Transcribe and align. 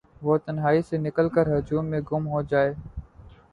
وہ 0.21 0.37
تنہائی 0.37 0.81
سے 0.81 0.97
نکل 0.97 1.29
کرہجوم 1.29 1.85
میں 1.85 1.99
گم 2.11 2.27
ہوجائے 2.27 2.73